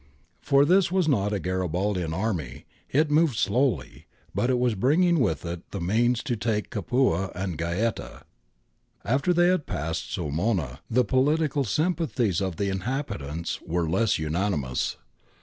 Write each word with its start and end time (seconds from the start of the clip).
For 0.41 0.65
this 0.65 0.91
was 0.91 1.07
not 1.07 1.31
a 1.31 1.39
Garibaldian 1.39 2.11
army; 2.11 2.65
it 2.89 3.11
moved 3.11 3.37
slowly, 3.37 4.07
but 4.33 4.49
it 4.49 4.57
was 4.57 4.73
bringing 4.73 5.19
with 5.19 5.45
it 5.45 5.61
the 5.69 5.79
means 5.79 6.23
to 6.23 6.35
take 6.35 6.71
Capua 6.71 7.31
and 7.35 7.55
Gaeta.^ 7.55 8.23
After 9.05 9.31
they 9.31 9.49
had 9.49 9.67
passed 9.67 10.09
Sulmona, 10.11 10.79
the 10.89 11.05
political 11.05 11.63
sym 11.63 11.93
pathies 11.93 12.41
of 12.41 12.55
the 12.55 12.69
inhabitants 12.69 13.61
were 13.61 13.87
less 13.87 14.17
unanimous. 14.17 14.97